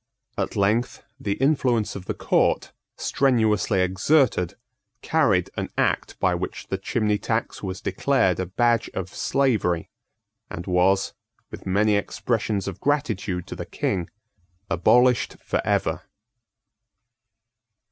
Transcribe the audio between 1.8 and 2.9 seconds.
of the Court,